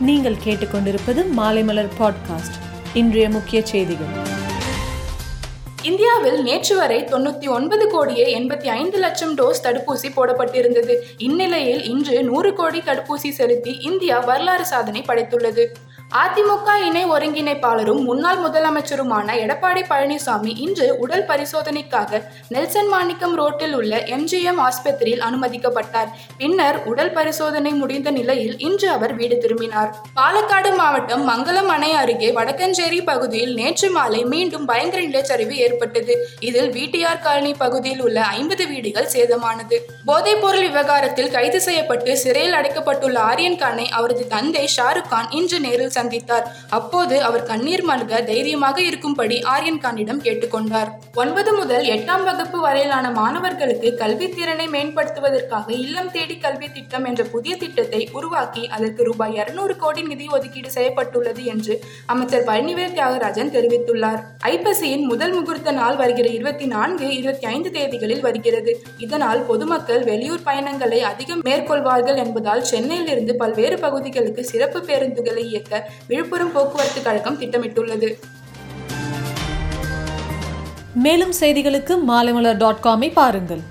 [0.00, 2.56] நீங்கள் கேட்டுக்கொண்டிருப்பது மாலைமலர் பாட்காஸ்ட்
[2.94, 4.06] இன்றைய முக்கிய செய்திகள்.
[5.82, 10.94] இந்தியாவில் நேற்று வரை தொண்ணூத்தி ஒன்பது கோடியே எண்பத்தி ஐந்து லட்சம் டோஸ் தடுப்பூசி போடப்பட்டிருந்தது.
[11.18, 15.66] இந்நிலையில் இன்று நூறு கோடி தடுப்பூசி செலுத்தி இந்தியா வரலாறு சாதனை படைத்துள்ளது.
[16.10, 24.60] அதிமுக இணை ஒருங்கிணைப்பாளரும் முன்னாள் முதலமைச்சருமான எடப்பாடி பழனிசாமி இன்று உடல் பரிசோதனைக்காக நெல்சன் மாணிக்கம் ரோட்டில் உள்ள எம்ஜிஎம்
[24.66, 26.10] ஆஸ்பத்திரியில் அனுமதிக்கப்பட்டார்.
[26.36, 29.90] பின்னர் உடல் பரிசோதனை முடிந்த நிலையில் இன்று அவர் வீடு திரும்பினார்.
[30.20, 36.16] பாலக்காடு மாவட்டம் மங்களம் அணை அருகே வடக்கஞ்சேரி பகுதியில் நேற்று மாலை மீண்டும் பயங்கர நிலச்சரிவு ஏற்பட்டது.
[36.40, 39.78] இதில் விடிஆர் காலனி பகுதியில் உள்ள ஐம்பது வீடுகள் சேதமானது.
[40.06, 46.46] போதைப்பொருள் விவகாரத்தில் கைது செய்யப்பட்டு சிறையில் அடைக்கப்பட்டுள்ள ஆரியன் கானை அவரது தந்தை ஷாருக் கான் இன்று நேரில் சந்தித்தார்.
[46.78, 50.90] அப்போது அவர் கண்ணீர் மல்க தைரியமாக இருக்கும்படி ஆரியன் கானிடம் கேட்டுக்கொண்டார்.
[51.22, 57.52] ஒன்பது முதல் எட்டாம் வகுப்பு வரையிலான மாணவர்களுக்கு கல்வி திறனை மேம்படுத்துவதற்காக இல்லம் தேடி கல்வி திட்டம் என்ற புதிய
[57.56, 64.20] திட்டத்தை உருவாக்கி அதற்கு ரூபாய் இருநூறு கோடி நிதி ஒதுக்கீடு செய்யப்பட்டுள்ளது என்று அமைச்சர் பழனிவேல் தியாகராஜன் தெரிவித்துள்ளார்.
[64.52, 68.74] ஐப்பசியின் முதல் முகூர்த்த நாள் வருகிற இருபத்தி நான்கு இருபத்தி ஐந்து தேதிகளில் வருகிறது.
[68.98, 77.02] இதனால் பொதுமக்கள் வெளியூர் பயணங்களை அதிகம் மேற்கொள்வார்கள் என்பதால் சென்னையிலிருந்து பல்வேறு பகுதிகளுக்கு சிறப்பு பேருந்துகளை இயக்க விழுப்புரம் போக்குவரத்து
[77.02, 78.10] கழகம் திட்டமிட்டுள்ளது.
[80.94, 83.62] மேலும் செய்திகளுக்கு மாலைமலர் டாட் காமை பாருங்கள்.